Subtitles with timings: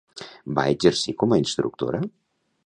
[0.59, 2.01] Va exercir com a instructora?